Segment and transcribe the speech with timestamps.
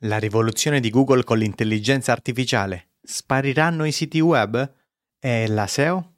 [0.00, 2.88] La rivoluzione di Google con l'intelligenza artificiale.
[3.00, 4.74] Spariranno i siti web?
[5.18, 6.16] E la SEO?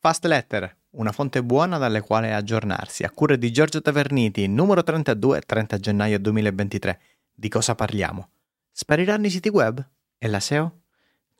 [0.00, 5.42] Fast Letter, una fonte buona dalle quali aggiornarsi, a cura di Giorgio Taverniti, numero 32,
[5.42, 7.00] 30 gennaio 2023.
[7.32, 8.30] Di cosa parliamo?
[8.72, 9.88] Spariranno i siti web?
[10.18, 10.80] E la SEO?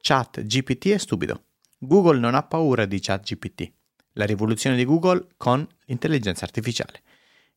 [0.01, 1.47] Chat GPT è stupido.
[1.77, 3.69] Google non ha paura di Chat GPT.
[4.13, 7.03] La rivoluzione di Google con l'intelligenza artificiale.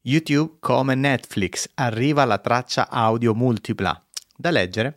[0.02, 4.03] YouTube come Netflix arriva la traccia audio multipla
[4.36, 4.96] da leggere.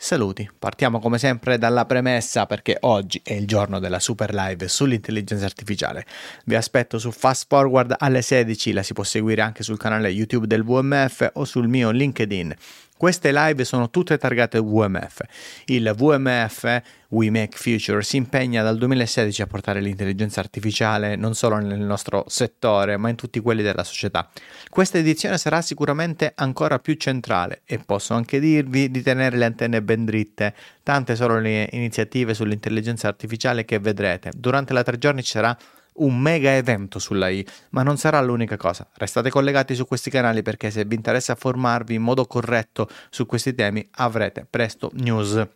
[0.00, 5.44] Saluti, partiamo come sempre dalla premessa perché oggi è il giorno della super live sull'intelligenza
[5.44, 6.06] artificiale.
[6.44, 10.46] Vi aspetto su Fast Forward alle 16, la si può seguire anche sul canale YouTube
[10.46, 12.54] del VMF o sul mio LinkedIn.
[12.98, 15.20] Queste live sono tutte targate VMF.
[15.66, 21.58] Il VMF, We Make Future, si impegna dal 2016 a portare l'intelligenza artificiale non solo
[21.58, 24.28] nel nostro settore, ma in tutti quelli della società.
[24.68, 29.80] Questa edizione sarà sicuramente ancora più centrale e posso anche dirvi di tenere le antenne
[29.80, 30.52] ben dritte.
[30.82, 34.32] Tante sono le iniziative sull'intelligenza artificiale che vedrete.
[34.34, 35.56] Durante la tre giorni ci sarà
[35.98, 38.88] un mega evento sulla I, ma non sarà l'unica cosa.
[38.94, 43.54] Restate collegati su questi canali perché se vi interessa formarvi in modo corretto su questi
[43.54, 45.46] temi avrete presto news.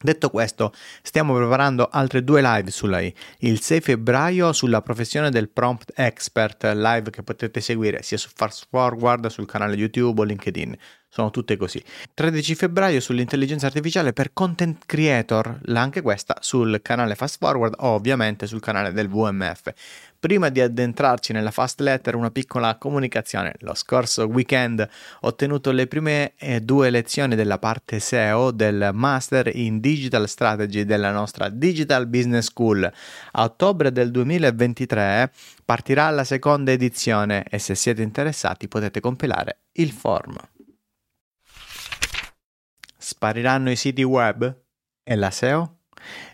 [0.00, 0.72] Detto questo,
[1.02, 3.12] stiamo preparando altre due live sulla I.
[3.38, 8.68] Il 6 febbraio sulla professione del prompt expert, live che potete seguire sia su Fast
[8.70, 10.78] Forward, sul canale YouTube o LinkedIn.
[11.10, 11.82] Sono tutte così.
[12.12, 18.60] 13 febbraio sull'intelligenza artificiale per content creator, anche questa sul canale Fast Forward ovviamente sul
[18.60, 19.72] canale del VMF.
[20.20, 23.54] Prima di addentrarci nella fast letter, una piccola comunicazione.
[23.60, 24.80] Lo scorso weekend
[25.20, 30.84] ho ottenuto le prime eh, due lezioni della parte SEO del Master in Digital Strategy
[30.84, 32.82] della nostra Digital Business School.
[33.32, 35.30] A ottobre del 2023
[35.64, 40.36] partirà la seconda edizione e se siete interessati potete compilare il form.
[43.10, 44.54] Spariranno i siti web?
[45.02, 45.78] E la SEO?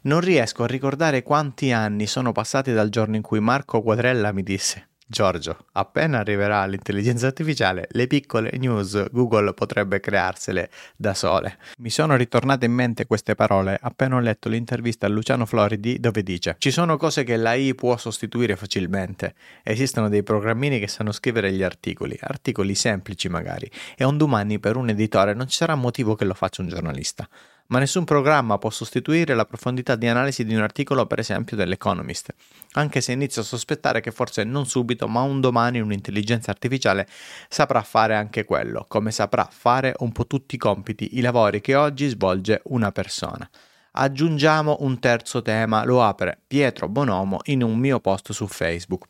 [0.03, 4.43] Non riesco a ricordare quanti anni sono passati dal giorno in cui Marco Quadrella mi
[4.43, 11.59] disse Giorgio, appena arriverà l'intelligenza artificiale, le piccole news Google potrebbe crearsele da sole.
[11.79, 16.23] Mi sono ritornate in mente queste parole appena ho letto l'intervista a Luciano Floridi dove
[16.23, 19.35] dice Ci sono cose che l'AI può sostituire facilmente.
[19.63, 24.77] Esistono dei programmini che sanno scrivere gli articoli, articoli semplici magari, e un domani per
[24.77, 27.29] un editore non ci sarà motivo che lo faccia un giornalista
[27.69, 32.35] ma nessun programma può sostituire la profondità di analisi di un articolo, per esempio dell'Economist,
[32.73, 37.07] anche se inizio a sospettare che forse non subito, ma un domani un'intelligenza artificiale
[37.49, 41.75] saprà fare anche quello, come saprà fare un po' tutti i compiti, i lavori che
[41.75, 43.49] oggi svolge una persona.
[43.93, 49.07] Aggiungiamo un terzo tema, lo apre Pietro Bonomo in un mio post su Facebook.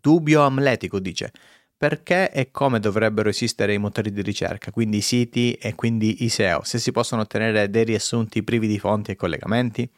[0.00, 1.32] Dubbio amletico dice
[1.78, 6.30] perché e come dovrebbero esistere i motori di ricerca, quindi i siti e quindi i
[6.30, 9.88] SEO, se si possono ottenere dei riassunti privi di fonti e collegamenti?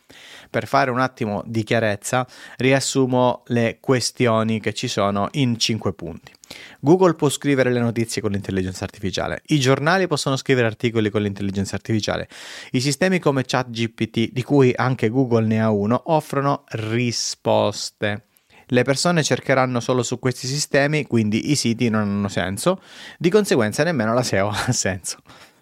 [0.50, 6.32] Per fare un attimo di chiarezza, riassumo le questioni che ci sono in 5 punti.
[6.80, 11.76] Google può scrivere le notizie con l'intelligenza artificiale, i giornali possono scrivere articoli con l'intelligenza
[11.76, 12.28] artificiale,
[12.72, 18.27] i sistemi come ChatGPT, di cui anche Google ne ha uno, offrono risposte
[18.68, 22.80] le persone cercheranno solo su questi sistemi, quindi i siti non hanno senso,
[23.18, 25.18] di conseguenza nemmeno la SEO ha senso.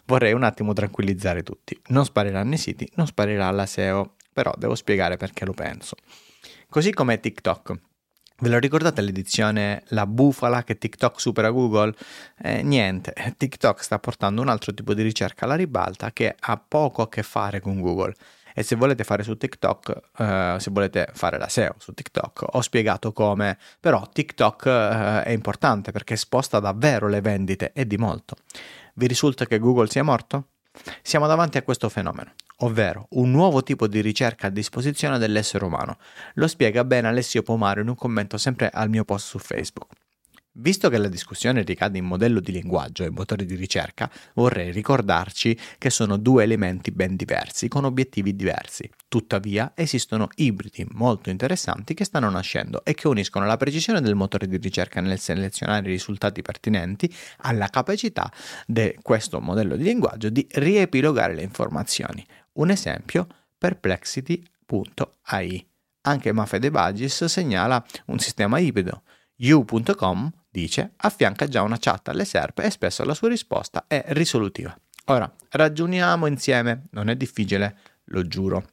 [0.07, 1.79] Vorrei un attimo tranquillizzare tutti.
[1.89, 5.97] Non spariranno i siti, non sparirà la SEO, però devo spiegare perché lo penso.
[6.69, 7.79] Così come TikTok.
[8.39, 11.95] Ve lo ricordate l'edizione La bufala che TikTok supera Google?
[12.39, 17.01] Eh, niente, TikTok sta portando un altro tipo di ricerca alla ribalta che ha poco
[17.01, 18.15] a che fare con Google
[18.59, 22.63] e se volete fare su TikTok, eh, se volete fare la SEO su TikTok, ho
[22.63, 28.37] spiegato come, però TikTok eh, è importante perché sposta davvero le vendite e di molto.
[28.95, 30.47] Vi risulta che Google sia morto?
[31.03, 35.99] Siamo davanti a questo fenomeno, ovvero un nuovo tipo di ricerca a disposizione dell'essere umano.
[36.37, 39.93] Lo spiega bene Alessio Pomaro in un commento sempre al mio post su Facebook.
[40.59, 45.55] Visto che la discussione ricade in modello di linguaggio e motori di ricerca, vorrei ricordarci
[45.77, 48.91] che sono due elementi ben diversi, con obiettivi diversi.
[49.07, 54.47] Tuttavia, esistono ibridi molto interessanti che stanno nascendo e che uniscono la precisione del motore
[54.47, 58.33] di ricerca nel selezionare i risultati pertinenti alla capacità
[58.67, 62.27] di questo modello di linguaggio di riepilogare le informazioni.
[62.53, 63.27] Un esempio,
[63.59, 65.69] perplexity.ai.
[66.01, 69.03] Anche Mafede Bagis segnala un sistema ibrido.
[69.39, 74.75] You.com dice, affianca già una chat alle SERP e spesso la sua risposta è risolutiva.
[75.07, 78.71] Ora, ragioniamo insieme, non è difficile, lo giuro.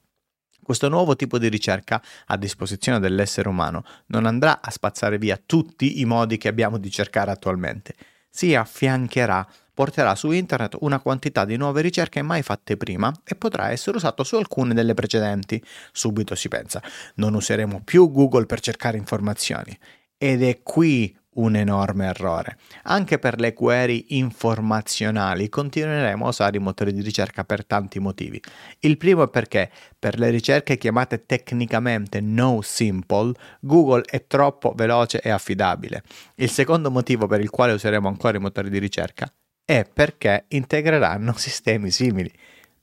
[0.63, 5.99] Questo nuovo tipo di ricerca a disposizione dell'essere umano non andrà a spazzare via tutti
[5.99, 7.95] i modi che abbiamo di cercare attualmente,
[8.29, 13.69] si affiancherà, porterà su internet una quantità di nuove ricerche mai fatte prima e potrà
[13.69, 15.63] essere usato su alcune delle precedenti.
[15.91, 16.81] Subito si pensa,
[17.15, 19.77] non useremo più Google per cercare informazioni.
[20.17, 22.57] Ed è qui un enorme errore.
[22.83, 28.41] Anche per le query informazionali continueremo a usare i motori di ricerca per tanti motivi.
[28.79, 35.21] Il primo è perché per le ricerche chiamate tecnicamente no simple, Google è troppo veloce
[35.21, 36.03] e affidabile.
[36.35, 39.31] Il secondo motivo per il quale useremo ancora i motori di ricerca
[39.65, 42.31] è perché integreranno sistemi simili.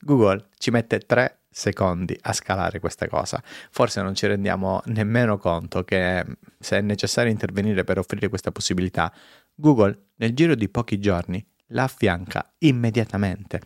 [0.01, 3.41] Google ci mette 3 secondi a scalare questa cosa.
[3.43, 6.25] Forse non ci rendiamo nemmeno conto che
[6.59, 9.11] se è necessario intervenire per offrire questa possibilità,
[9.53, 13.61] Google nel giro di pochi giorni la affianca immediatamente.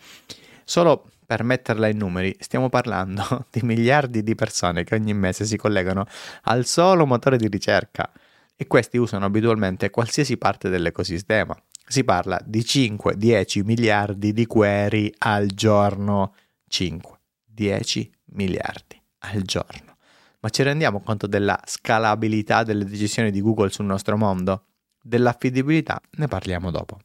[0.63, 5.57] Solo per metterla in numeri, stiamo parlando di miliardi di persone che ogni mese si
[5.57, 6.05] collegano
[6.43, 8.11] al solo motore di ricerca
[8.55, 11.55] e questi usano abitualmente qualsiasi parte dell'ecosistema.
[11.87, 16.33] Si parla di 5-10 miliardi di query al giorno.
[16.67, 17.19] 5.
[17.45, 19.97] 10 miliardi al giorno.
[20.39, 24.65] Ma ci rendiamo conto della scalabilità delle decisioni di Google sul nostro mondo?
[25.01, 26.99] Dell'affidabilità ne parliamo dopo.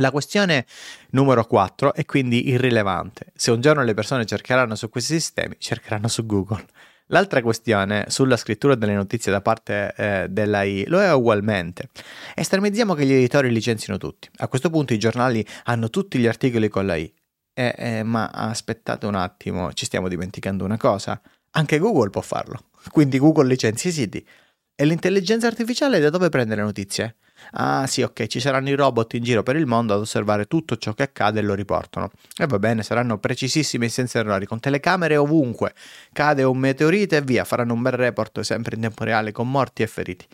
[0.00, 0.66] La questione
[1.10, 3.32] numero 4 è quindi irrilevante.
[3.34, 6.64] Se un giorno le persone cercheranno su questi sistemi, cercheranno su Google.
[7.08, 11.88] L'altra questione sulla scrittura delle notizie da parte eh, dell'AI lo è ugualmente.
[12.34, 14.28] Estremizziamo che gli editori licenzino tutti.
[14.36, 17.12] A questo punto i giornali hanno tutti gli articoli con l'AI.
[17.54, 21.20] Eh, eh, ma aspettate un attimo, ci stiamo dimenticando una cosa.
[21.52, 22.66] Anche Google può farlo.
[22.90, 24.26] Quindi Google licenzia i siti.
[24.74, 27.16] E l'intelligenza artificiale da dove prende le notizie?
[27.52, 30.76] Ah sì, ok, ci saranno i robot in giro per il mondo ad osservare tutto
[30.76, 32.10] ciò che accade e lo riportano.
[32.36, 35.72] E va bene, saranno precisissimi senza errori, con telecamere ovunque.
[36.12, 39.82] Cade un meteorite e via, faranno un bel report sempre in tempo reale con morti
[39.82, 40.26] e feriti.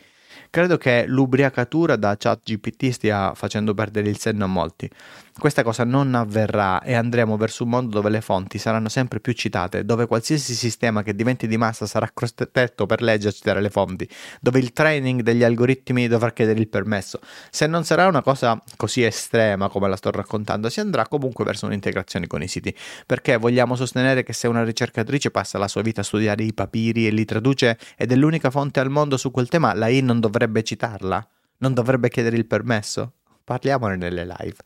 [0.51, 4.89] Credo che l'ubriacatura da chat GPT stia facendo perdere il senno a molti.
[5.37, 9.33] Questa cosa non avverrà e andremo verso un mondo dove le fonti saranno sempre più
[9.33, 13.69] citate, dove qualsiasi sistema che diventi di massa sarà costretto per legge a citare le
[13.69, 14.09] fonti,
[14.41, 17.19] dove il training degli algoritmi dovrà chiedere il permesso.
[17.51, 21.67] Se non sarà una cosa così estrema come la sto raccontando, si andrà comunque verso
[21.67, 26.03] un'integrazione con i siti, perché vogliamo sostenere che se una ricercatrice passa la sua vita
[26.03, 29.49] a studiare i papiri e li traduce ed è l'unica fonte al mondo su quel
[29.49, 31.27] tema, la I non dovrebbe citarla?
[31.59, 33.15] Non dovrebbe chiedere il permesso?
[33.43, 34.57] Parliamone nelle live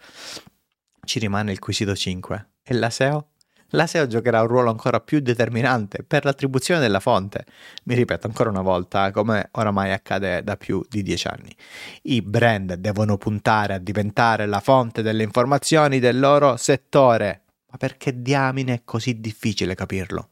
[1.08, 2.50] ci rimane il quesito 5.
[2.62, 3.30] E la SEO?
[3.72, 7.46] La SEO giocherà un ruolo ancora più determinante per l'attribuzione della fonte.
[7.84, 11.54] Mi ripeto ancora una volta, come oramai accade da più di dieci anni.
[12.02, 17.44] I brand devono puntare a diventare la fonte delle informazioni del loro settore.
[17.70, 20.30] Ma perché diamine è così difficile capirlo?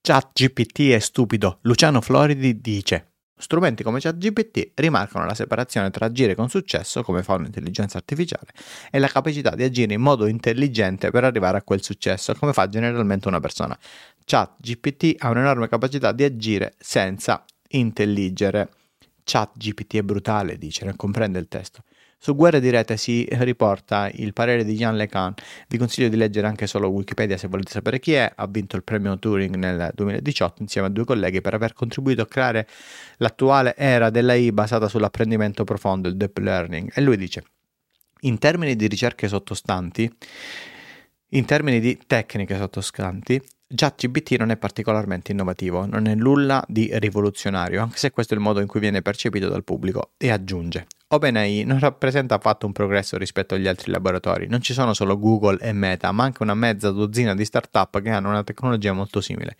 [0.00, 1.58] Chat GPT è stupido.
[1.62, 7.34] Luciano Floridi dice Strumenti come ChatGPT rimarcano la separazione tra agire con successo, come fa
[7.34, 8.52] un'intelligenza artificiale,
[8.90, 12.68] e la capacità di agire in modo intelligente per arrivare a quel successo, come fa
[12.68, 13.76] generalmente una persona.
[14.24, 18.70] ChatGPT ha un'enorme capacità di agire senza intelligere.
[19.24, 21.82] ChatGPT è brutale, dice, non comprende il testo.
[22.24, 25.34] Su Guerre di Rete si riporta il parere di Jan LeCun.
[25.66, 28.32] Vi consiglio di leggere anche solo Wikipedia se volete sapere chi è.
[28.32, 32.26] Ha vinto il premio Turing nel 2018 insieme a due colleghi per aver contribuito a
[32.26, 32.68] creare
[33.16, 36.92] l'attuale era dell'AI basata sull'apprendimento profondo, il deep learning.
[36.94, 37.42] E lui dice,
[38.20, 40.08] in termini di ricerche sottostanti,
[41.30, 43.42] in termini di tecniche sottostanti,
[43.74, 48.42] ChatGPT non è particolarmente innovativo, non è nulla di rivoluzionario, anche se questo è il
[48.42, 50.86] modo in cui viene percepito dal pubblico, e aggiunge.
[51.08, 55.58] OpenAI non rappresenta affatto un progresso rispetto agli altri laboratori, non ci sono solo Google
[55.60, 59.56] e Meta, ma anche una mezza dozzina di start-up che hanno una tecnologia molto simile.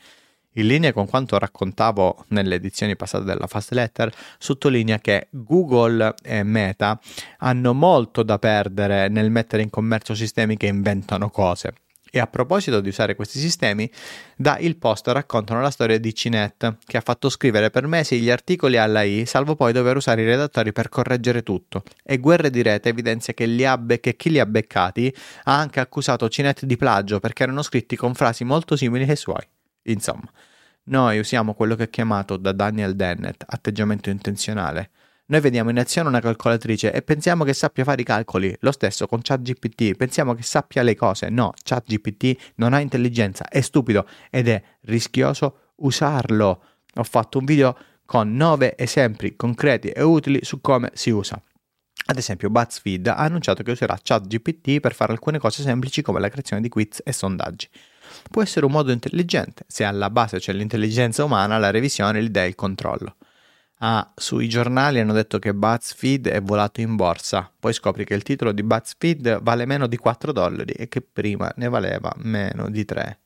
[0.56, 6.42] In linea con quanto raccontavo nelle edizioni passate della Fast Letter, sottolinea che Google e
[6.42, 7.00] Meta
[7.38, 11.72] hanno molto da perdere nel mettere in commercio sistemi che inventano cose.
[12.14, 13.90] E a proposito di usare questi sistemi,
[14.36, 18.28] da Il Post raccontano la storia di Cinet, che ha fatto scrivere per mesi gli
[18.28, 21.84] articoli alla I, salvo poi dover usare i redattori per correggere tutto.
[22.04, 23.46] E Guerre di Rete evidenzia che,
[23.78, 25.10] be- che chi li ha beccati
[25.44, 29.48] ha anche accusato Cinet di plagio perché erano scritti con frasi molto simili ai suoi.
[29.84, 30.30] Insomma,
[30.84, 34.90] noi usiamo quello che è chiamato da Daniel Dennett atteggiamento intenzionale
[35.32, 38.54] noi vediamo in azione una calcolatrice e pensiamo che sappia fare i calcoli.
[38.60, 41.30] Lo stesso con ChatGPT, pensiamo che sappia le cose.
[41.30, 46.62] No, ChatGPT non ha intelligenza, è stupido ed è rischioso usarlo.
[46.96, 47.74] Ho fatto un video
[48.04, 51.40] con 9 esempi concreti e utili su come si usa.
[52.04, 56.28] Ad esempio, BuzzFeed ha annunciato che userà ChatGPT per fare alcune cose semplici come la
[56.28, 57.70] creazione di quiz e sondaggi.
[58.30, 62.48] Può essere un modo intelligente se alla base c'è l'intelligenza umana, la revisione, l'idea e
[62.48, 63.16] il controllo.
[63.84, 68.22] Ah, sui giornali hanno detto che BuzzFeed è volato in borsa, poi scopri che il
[68.22, 72.84] titolo di BuzzFeed vale meno di 4 dollari e che prima ne valeva meno di
[72.84, 73.18] 3.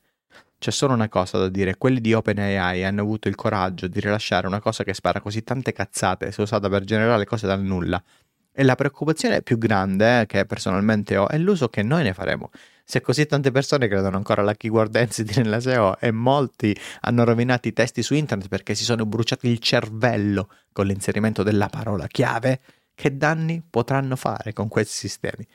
[0.57, 4.47] C'è solo una cosa da dire, quelli di OpenAI hanno avuto il coraggio di rilasciare
[4.47, 8.03] una cosa che spara così tante cazzate se usata per generare cose dal nulla.
[8.51, 12.49] E la preoccupazione più grande eh, che personalmente ho è l'uso che noi ne faremo.
[12.89, 17.67] Se così tante persone credono ancora alla keyword density nella SEO e molti hanno rovinato
[17.67, 22.61] i testi su internet perché si sono bruciati il cervello con l'inserimento della parola chiave,
[22.95, 25.45] che danni potranno fare con questi sistemi?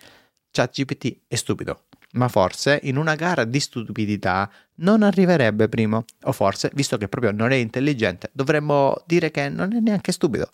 [0.51, 6.05] ChatGPT è stupido, ma forse in una gara di stupidità non arriverebbe primo.
[6.25, 10.51] O forse, visto che proprio non è intelligente, dovremmo dire che non è neanche stupido.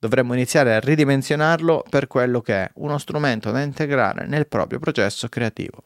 [0.00, 5.28] Dovremmo iniziare a ridimensionarlo per quello che è uno strumento da integrare nel proprio processo
[5.28, 5.84] creativo.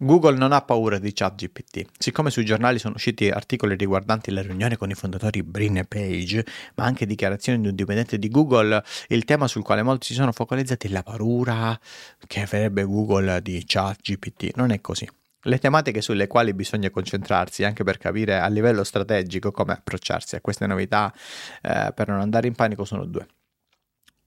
[0.00, 1.84] Google non ha paura di ChatGPT.
[1.98, 6.46] Siccome sui giornali sono usciti articoli riguardanti la riunione con i fondatori Brin e Page,
[6.76, 10.30] ma anche dichiarazioni di un dipendente di Google, il tema sul quale molti si sono
[10.30, 11.76] focalizzati è la paura
[12.28, 14.54] che avrebbe Google di ChatGPT.
[14.54, 15.08] Non è così.
[15.42, 20.40] Le tematiche sulle quali bisogna concentrarsi anche per capire a livello strategico come approcciarsi a
[20.40, 21.12] queste novità
[21.60, 23.26] eh, per non andare in panico sono due.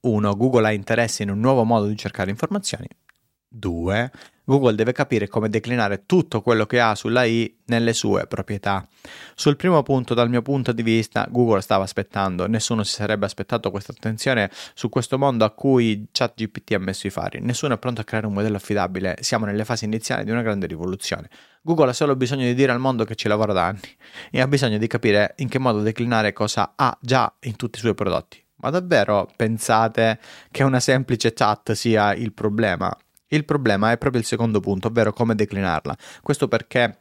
[0.00, 2.88] Uno, Google ha interesse in un nuovo modo di cercare informazioni
[3.52, 4.10] 2.
[4.44, 8.86] Google deve capire come declinare tutto quello che ha sulla I nelle sue proprietà.
[9.34, 13.70] Sul primo punto, dal mio punto di vista, Google stava aspettando, nessuno si sarebbe aspettato
[13.70, 17.40] questa attenzione su questo mondo a cui ChatGPT ha messo i fari.
[17.40, 20.66] Nessuno è pronto a creare un modello affidabile, siamo nelle fasi iniziali di una grande
[20.66, 21.28] rivoluzione.
[21.62, 23.96] Google ha solo bisogno di dire al mondo che ci lavora da anni
[24.30, 27.80] e ha bisogno di capire in che modo declinare cosa ha già in tutti i
[27.80, 28.44] suoi prodotti.
[28.56, 30.18] Ma davvero pensate
[30.50, 32.96] che una semplice chat sia il problema?
[33.32, 35.96] Il problema è proprio il secondo punto, ovvero come declinarla.
[36.20, 36.98] Questo perché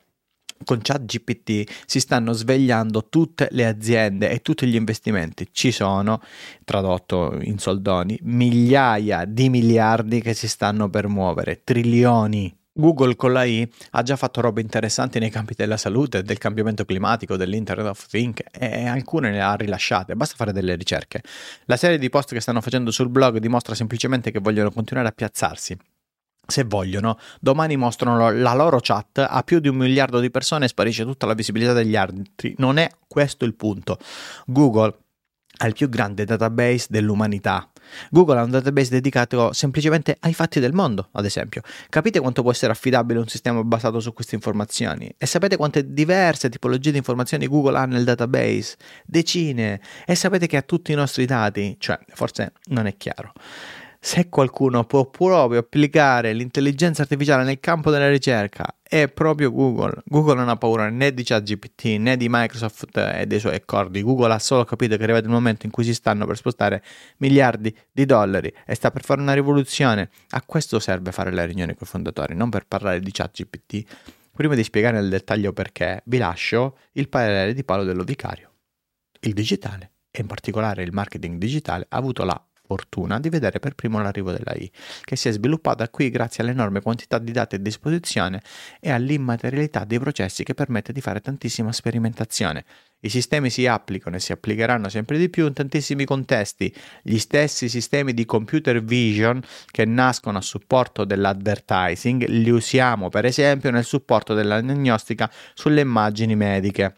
[0.64, 5.50] con ChatGPT si stanno svegliando tutte le aziende e tutti gli investimenti.
[5.52, 6.22] Ci sono,
[6.64, 12.56] tradotto in soldoni, migliaia di miliardi che si stanno per muovere, trilioni.
[12.74, 16.86] Google con la I ha già fatto robe interessanti nei campi della salute, del cambiamento
[16.86, 21.22] climatico, dell'Internet of Things e alcune le ha rilasciate, basta fare delle ricerche.
[21.66, 25.12] La serie di post che stanno facendo sul blog dimostra semplicemente che vogliono continuare a
[25.12, 25.78] piazzarsi
[26.46, 30.68] se vogliono, domani mostrano la loro chat a più di un miliardo di persone e
[30.68, 32.54] sparisce tutta la visibilità degli altri.
[32.58, 33.98] Non è questo il punto.
[34.46, 34.98] Google
[35.58, 37.70] ha il più grande database dell'umanità.
[38.10, 41.62] Google ha un database dedicato semplicemente ai fatti del mondo, ad esempio.
[41.90, 45.14] Capite quanto può essere affidabile un sistema basato su queste informazioni?
[45.18, 48.76] E sapete quante diverse tipologie di informazioni Google ha nel database?
[49.06, 49.82] Decine.
[50.06, 51.76] E sapete che ha tutti i nostri dati?
[51.80, 53.34] Cioè, forse non è chiaro
[54.04, 60.02] se qualcuno può proprio applicare l'intelligenza artificiale nel campo della ricerca è proprio Google.
[60.06, 64.02] Google non ha paura né di ChatGPT né di Microsoft e dei suoi accordi.
[64.02, 66.84] Google ha solo capito che è arrivato il momento in cui si stanno per spostare
[67.18, 70.10] miliardi di dollari e sta per fare una rivoluzione.
[70.30, 73.84] A questo serve fare la riunione con i fondatori, non per parlare di ChatGPT.
[74.36, 78.52] Prima di spiegare nel dettaglio perché, vi lascio il parere di Paolo Dello Vicario.
[79.20, 83.76] Il digitale, e in particolare il marketing digitale, ha avuto la fortuna di vedere per
[83.76, 84.72] primo l'arrivo dell'AI,
[85.04, 88.42] che si è sviluppata qui grazie all'enorme quantità di dati a disposizione
[88.80, 92.64] e all'immaterialità dei processi che permette di fare tantissima sperimentazione.
[93.02, 96.74] I sistemi si applicano e si applicheranno sempre di più in tantissimi contesti.
[97.02, 103.70] Gli stessi sistemi di computer vision che nascono a supporto dell'advertising li usiamo per esempio
[103.72, 106.96] nel supporto della diagnostica sulle immagini mediche.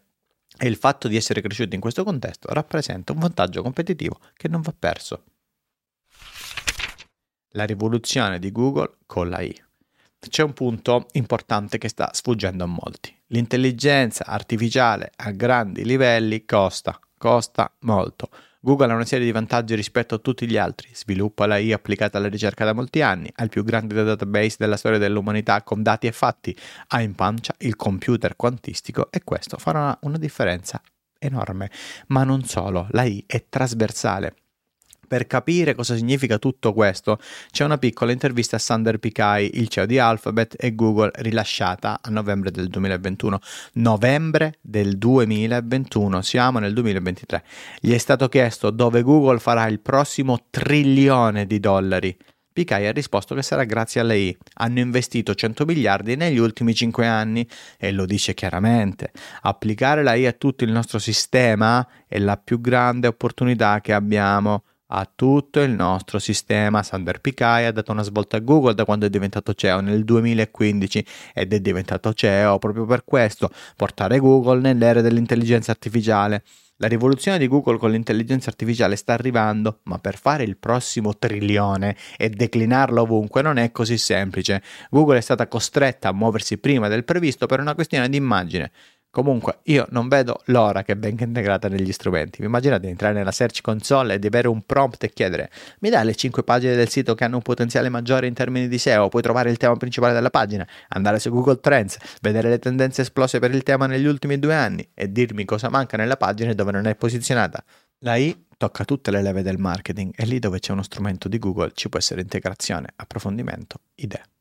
[0.56, 4.62] E il fatto di essere cresciuti in questo contesto rappresenta un vantaggio competitivo che non
[4.62, 5.24] va perso
[7.54, 9.64] la rivoluzione di Google con la I.
[10.20, 13.16] C'è un punto importante che sta sfuggendo a molti.
[13.28, 18.30] L'intelligenza artificiale a grandi livelli costa, costa molto.
[18.62, 22.18] Google ha una serie di vantaggi rispetto a tutti gli altri, sviluppa la I applicata
[22.18, 26.08] alla ricerca da molti anni, ha il più grande database della storia dell'umanità con dati
[26.08, 26.56] e fatti,
[26.88, 30.82] ha in pancia il computer quantistico e questo farà una differenza
[31.20, 31.70] enorme.
[32.08, 34.36] Ma non solo, la I è trasversale,
[35.14, 37.20] per capire cosa significa tutto questo,
[37.52, 42.10] c'è una piccola intervista a Sander Pichai, il CEO di Alphabet e Google, rilasciata a
[42.10, 43.40] novembre del 2021.
[43.74, 47.44] Novembre del 2021, siamo nel 2023.
[47.80, 52.18] Gli è stato chiesto dove Google farà il prossimo trilione di dollari.
[52.52, 54.36] Pichai ha risposto che sarà grazie a lei.
[54.56, 59.12] Hanno investito 100 miliardi negli ultimi 5 anni e lo dice chiaramente.
[59.42, 64.64] Applicare la I a tutto il nostro sistema è la più grande opportunità che abbiamo
[64.96, 66.84] a tutto il nostro sistema.
[66.84, 71.06] Sander Pichai ha dato una svolta a Google da quando è diventato CEO nel 2015
[71.34, 76.44] ed è diventato CEO proprio per questo, portare Google nell'era dell'intelligenza artificiale.
[76.78, 81.96] La rivoluzione di Google con l'intelligenza artificiale sta arrivando, ma per fare il prossimo trilione
[82.18, 84.62] e declinarlo ovunque non è così semplice.
[84.90, 88.72] Google è stata costretta a muoversi prima del previsto per una questione di immagine.
[89.14, 92.40] Comunque, io non vedo l'ora che venga integrata negli strumenti.
[92.40, 95.52] Vi immaginate di entrare nella Search Console e di avere un prompt e chiedere:
[95.82, 98.80] Mi dai le 5 pagine del sito che hanno un potenziale maggiore in termini di
[98.80, 99.10] SEO?
[99.10, 103.38] Puoi trovare il tema principale della pagina, andare su Google Trends, vedere le tendenze esplose
[103.38, 106.88] per il tema negli ultimi due anni e dirmi cosa manca nella pagina dove non
[106.88, 107.64] è posizionata.
[108.00, 111.38] La I tocca tutte le leve del marketing e lì dove c'è uno strumento di
[111.38, 114.33] Google ci può essere integrazione, approfondimento, idee.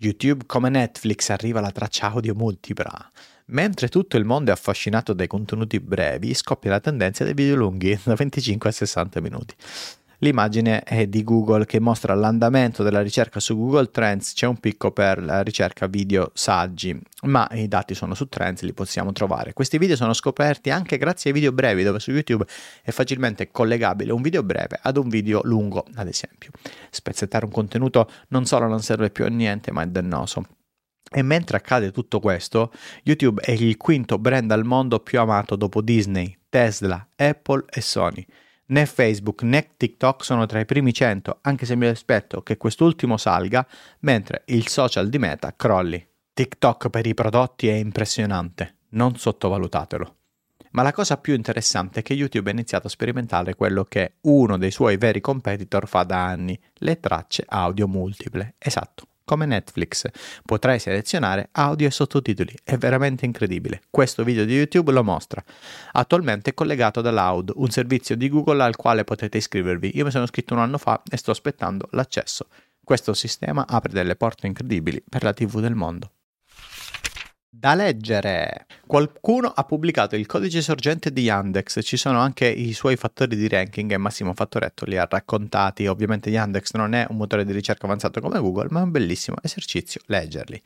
[0.00, 3.10] YouTube come Netflix arriva la traccia audio multipla.
[3.46, 7.98] Mentre tutto il mondo è affascinato dai contenuti brevi, scoppia la tendenza dei video lunghi
[8.04, 9.54] da 25 a 60 minuti.
[10.20, 14.90] L'immagine è di Google che mostra l'andamento della ricerca su Google Trends, c'è un picco
[14.90, 19.52] per la ricerca video saggi, ma i dati sono su Trends, li possiamo trovare.
[19.52, 22.44] Questi video sono scoperti anche grazie ai video brevi, dove su YouTube
[22.82, 26.50] è facilmente collegabile un video breve ad un video lungo, ad esempio.
[26.90, 30.44] Spezzettare un contenuto non solo non serve più a niente, ma è dannoso.
[31.08, 32.72] E mentre accade tutto questo,
[33.04, 38.26] YouTube è il quinto brand al mondo più amato dopo Disney, Tesla, Apple e Sony.
[38.70, 43.16] Né Facebook né TikTok sono tra i primi 100, anche se mi aspetto che quest'ultimo
[43.16, 43.66] salga,
[44.00, 46.06] mentre il social di Meta crolli.
[46.34, 50.16] TikTok per i prodotti è impressionante, non sottovalutatelo.
[50.72, 54.58] Ma la cosa più interessante è che YouTube ha iniziato a sperimentare quello che uno
[54.58, 58.54] dei suoi veri competitor fa da anni, le tracce audio multiple.
[58.58, 60.06] Esatto, come Netflix.
[60.42, 63.82] Potrai selezionare audio e sottotitoli, è veramente incredibile.
[63.90, 65.44] Questo video di YouTube lo mostra.
[65.92, 69.98] Attualmente è collegato da Loud, un servizio di Google al quale potete iscrivervi.
[69.98, 72.46] Io mi sono iscritto un anno fa e sto aspettando l'accesso.
[72.82, 76.12] Questo sistema apre delle porte incredibili per la TV del mondo.
[77.50, 78.66] Da leggere.
[78.86, 83.48] Qualcuno ha pubblicato il codice sorgente di Yandex, ci sono anche i suoi fattori di
[83.48, 85.86] ranking e Massimo Fattoretto li ha raccontati.
[85.86, 89.38] Ovviamente Yandex non è un motore di ricerca avanzato come Google, ma è un bellissimo
[89.42, 90.60] esercizio leggerli.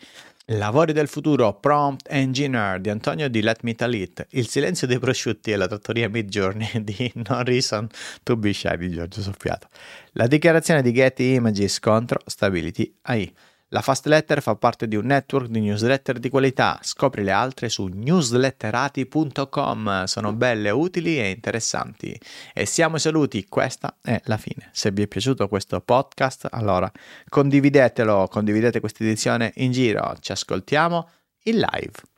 [0.47, 4.99] Lavori del futuro, Prompt Engineer di Antonio di Let Me Tell It, Il silenzio dei
[4.99, 7.87] prosciutti e la trattoria Mid Journey di No Reason
[8.25, 9.69] to Be Shy di Giorgio Soffiato.
[10.15, 13.33] La dichiarazione di Getty Images contro Stability AI.
[13.73, 16.79] La Fast Letter fa parte di un network di newsletter di qualità.
[16.83, 20.05] Scopri le altre su newsletterati.com.
[20.05, 22.15] Sono belle, utili e interessanti.
[22.53, 24.69] E siamo saluti, questa è la fine.
[24.73, 26.93] Se vi è piaciuto questo podcast, allora
[27.27, 30.17] condividetelo, condividete questa edizione in giro.
[30.21, 31.09] Ci ascoltiamo
[31.45, 32.12] in live.